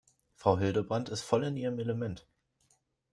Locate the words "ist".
1.09-1.21